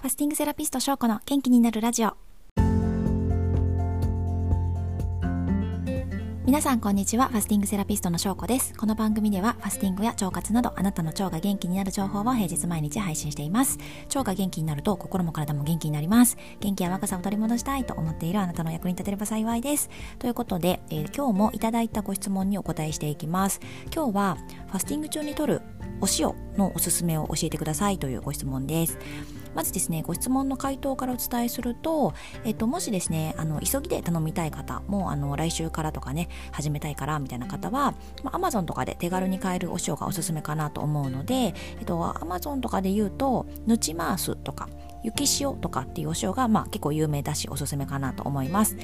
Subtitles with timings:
[0.00, 2.16] ファスティングセラピスト翔子の元気になるラジオ。
[6.46, 7.28] 皆さんこんにちは。
[7.28, 8.72] ファスティングセラピストの翔子です。
[8.78, 13.76] この番組ではファスティングや腸活などあなたの腸が元気になる情報を平日毎日配信しています。
[14.06, 16.38] 腸が元気になると心も体も元気になります。
[16.60, 19.90] 元気や若さを取り戻したいと思っているあなたの役に立てれば幸いです。
[20.18, 23.60] ということで、えー、今日もいただいたご質問にお答えしていきます。
[23.94, 24.38] 今日は
[24.68, 25.60] ファスティング中に摂る
[26.00, 28.98] お塩のおすすめを教えてくださいというご質問です。
[29.54, 41.52] まずですねご質問の回答からお伝えすると、えっと、もしですねあの急ぎで頼みたい方もうあの来週からとかね始めたいからみたいな方は、まあ、Amazon とかで手軽に買えるお塩がおすすめかなと思うので、え
[41.82, 44.68] っと、Amazon とかで言うとヌチマースとか
[45.02, 48.76] 雪塩とかっていうお塩が、まあ、結構有名だしおすすめかなと思います。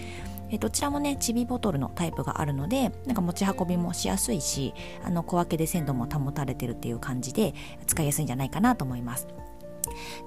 [0.48, 4.74] えどちらもねちびボトルのタイプがあるのでなんか持ち運びもしやすいし
[5.05, 7.52] あの小分けで鮮度も保たれてるっていう感じで
[7.86, 9.27] 使いやすいんじゃないかなと思います。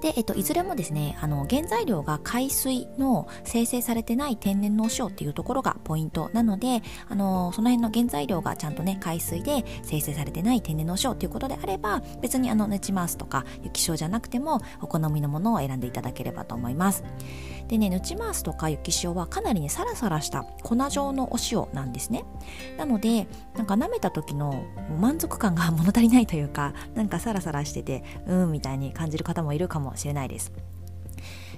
[0.00, 17.04] で、えっと、いずれもですね、あの、原材料が海水の生成されてない天然のお塩っていうところがポイントなので、あの、その辺の原材料がちゃんとね、海水で生成されてない天然のお塩っていうことであれば、別にあの、ネチマースとか雪塩じゃなくても、お好みのものを選んでいただければと思います。
[17.70, 22.24] でね、ヌチマースとか雪塩はかなりね、サラサラした粉状のお塩なんですね。
[22.76, 24.64] なので、なんか舐めた時の
[25.00, 30.52] 満足感が 物足りないというか、なんかサラサラしてて、うんみたいに感じる方もいるかもしれないです。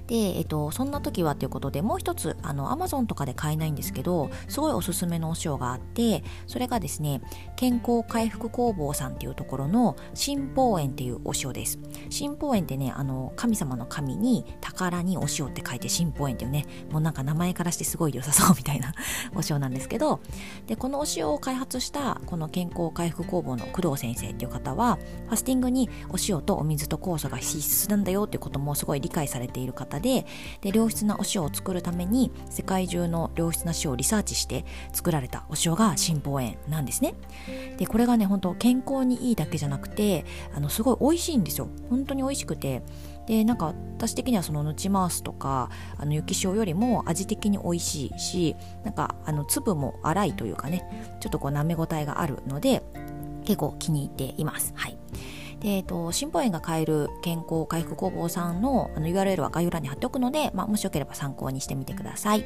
[0.07, 7.21] で、えっと、そんな時はということでもう一つあの Amazon とかで買えないんですけどすごいおすすめのお塩があってそれがですね
[7.55, 11.79] 健康回復工房さんっていうところの新宝園っていうお塩です。
[12.09, 18.93] 新宝園ってねあの神様の神に宝にお塩って書いて新宝園っていうねもうなんか名前からしてすごい良さそうみたいな
[19.35, 20.19] お塩なんですけど
[20.67, 30.25] でこのお塩を開発したこの健康回復工房の工藤先生っていう方はファスティングにお塩とお水と酵素が必須なんだよっていうこともすごい理解されている方で
[30.61, 37.15] で良質なお塩を作るために世界中の良質な塩をリサーチして作られたお塩が新宝園なんですね。
[37.77, 40.25] でこれがね本当健康にいいだけじゃなくて
[40.55, 41.67] あのすごい美味しいんですよ。
[41.89, 42.83] 本当に美味しくて。
[43.25, 52.83] でなんか私的にはそのヌチマースとかあの雪塩よりも味的に美味しいしなんかあの粒も粗いというかねちょっとこう舐め応えがあるので
[53.45, 54.73] 結構気に入っています。
[54.75, 54.97] はい。
[55.63, 62.45] で、えっと、新保園が買える健康回復工房さんのあの URL は概要欄に貼っておくので、まあ、もしよければ参考にしてみてください。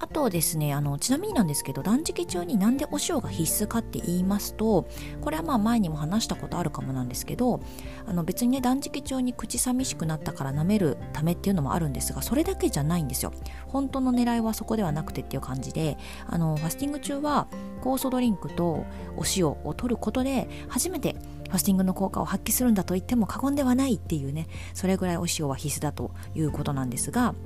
[0.00, 4.86] あとですねあのちなみになんですけど断食中になんでお塩が必須かって言いますと
[5.20, 7.60] これはまあ前にも話したことあるかもなんですけど
[8.04, 13.32] あの別にね断食中に口寂しくなったから舐めるためっていうのもあるんですがそれだけじゃないんですよ
[13.68, 15.96] 本当の狙いはそこではなくてっていう感じで
[16.26, 17.46] あのファスティング中は
[17.80, 18.84] 酵素ドリンクと
[19.16, 21.16] お塩を取ることで初めて
[21.54, 27.36] ファスティングの効果を発揮するんだと言っても過言ではないっていうねそれぐらいお塩は必須だということなんですが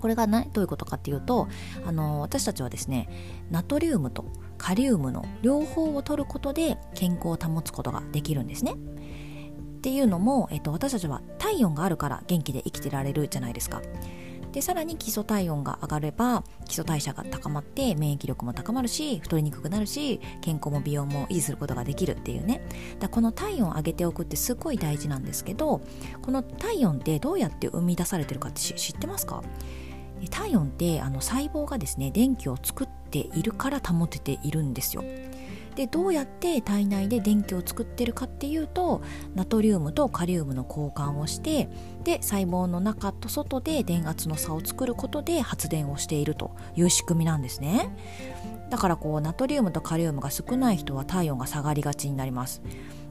[0.00, 1.48] これがどういうことかっていうと
[1.84, 4.24] あの私たちはですねナトリウムと
[4.56, 8.72] カリウムの両方を取ることで健康を保つことができるんですね。
[8.72, 13.82] っていうのも、えっと、私たちは体温があるから元気で生きてられるじゃないですか。
[14.52, 22.62] でさらに基礎体温が上がれば基礎代謝が高まって免疫力も高まるし太りにくくなるし健康も美容も維持することができるっていうね。
[23.00, 25.80] だこの体温を上げておくってすごい大事なんですけど
[26.20, 29.42] この体温ってどうやって生み出されてるかって知ってますか？
[30.30, 35.02] 体温ってあの細胞がですね電気を作っているから保てているんですよ。
[35.74, 39.02] でどうやって体内で電気を作ってるかっていうと
[39.34, 41.68] ナトリウムとカリウムの交換をして
[42.04, 47.96] で細胞の中と外で電圧の差を作ることで発電をしているという仕組みなんですね。
[48.70, 52.62] だからこうナトリウムとカリウムが少ない人は体温が下がりがちになります。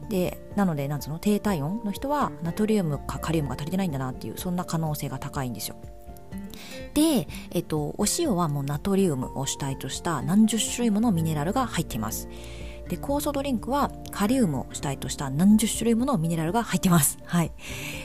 [0.10, 5.76] でなのでなんつうの低体温の人はナトリウムかカリウムが足りてないんだなっていうそんな可能性が高いんですよ。
[6.94, 12.28] で、えっと、お塩はもうナトリウムを主体とした何十種類ものミネラルが入っています。
[12.90, 17.20] で、酵素ドリンクはカリウムを主体とした何十種類ものミネラルが入ってます。
[17.24, 17.52] はい。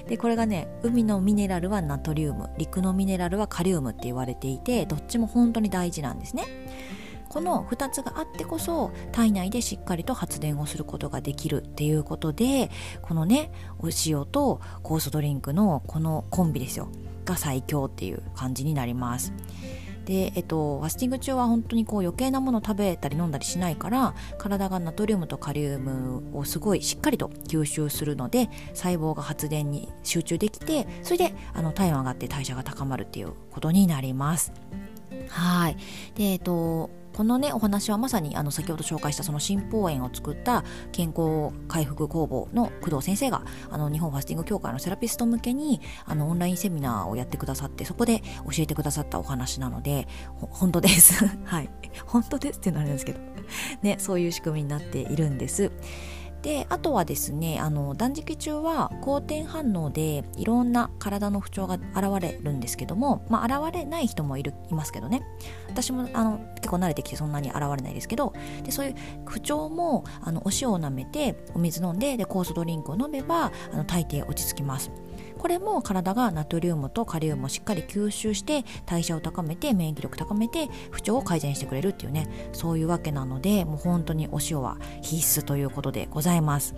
[0.08, 6.44] で、これがね、海のミネラルはナトリウム、陸のミネラルはカリウムって言われていて、どっちも本当に大事なんですね。
[7.28, 12.70] この2つがあってこそ体内でしっかりと発電をすることができるっていうことで
[13.02, 16.88] このねお塩と酵素ドリンクのこのコンビですよ
[17.26, 19.34] が最強っていう感じになります。
[20.06, 34.52] で、えっと、ファスティング中は本当にこう余計なもの食べたり飲んだりしないから体がナトリウムとカリウムをすごいしっかりと吸収するので細胞が発電に集中できてそれであの体温上がって代謝が高まるっていうことになります。
[35.28, 35.76] はい。
[36.14, 50.06] でえっとこのねお話はまさにあの先ほど紹介したその新法園を作った健康回復工房の工藤先生があの日本ファスティング協会のセラピスト向けにあのオンラインセミナーをやってくださってそこで教えてくださったお話なので
[50.38, 51.26] 本当です。
[51.44, 51.70] はい。
[52.04, 53.20] 本当ですっていうのはあれなんですけど。
[53.82, 55.70] ねそういう仕組みになっているんです
[56.46, 65.26] であとはですねあの断食中は好転反応でいろんな体の不調が現れるんですけども、まあ、現れない人もいるいますけどね。
[65.68, 68.32] 私もあの結構慣れてきてそんなに現れないですけど
[68.62, 68.94] でそういう
[69.24, 74.92] 不調もあのお塩を舐めてお水飲んでで酵素ドリンクを飲めばあの大抵落ち着きます。
[75.38, 86.74] これも体がナトリウムとカリウムをしっかり吸収して代謝を高めて免疫力高めて不調を改善してくれるっていうねそういうわけなのでもう本当にお塩は必須ということでございます。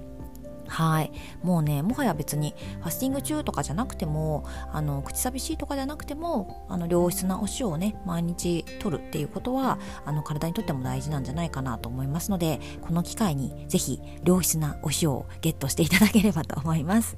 [0.69, 1.13] はい。
[1.43, 17.17] もうね、もはや別にファスティング中とかじゃなくても、あの、口寂しいとかじゃなくても、あの、良質なお塩をね、毎日取るっていうことは、あの、体にとっても大事なんじゃないかなと思いますので、この機会にぜひ良質なお塩をゲットしていただければと思います。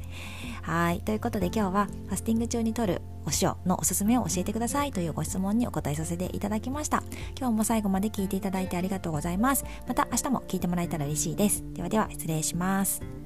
[0.62, 1.00] はい。
[1.00, 7.02] ということで今日はファスティング中に摂るお塩のおすすめを教えてくださいというご質問にお答えさせていただきました。
[7.38, 9.64] 今日も最後まで聞いていただいてありがとうございます。
[9.87, 11.64] また明日も聞いてもらえたら嬉しいです。
[11.73, 13.19] ではでは失礼します。